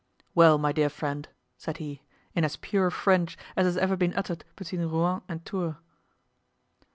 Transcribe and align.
"Well, 0.33 0.57
my 0.57 0.71
dear 0.71 0.89
friend?" 0.89 1.29
said 1.59 1.77
he, 1.77 2.01
in 2.33 2.43
as 2.43 2.55
pure 2.55 2.89
French 2.89 3.37
as 3.55 3.67
has 3.67 3.77
ever 3.77 3.95
been 3.95 4.15
uttered 4.15 4.43
between 4.55 4.81
Rouen 4.89 5.21
and 5.29 5.45
Tours. 5.45 5.75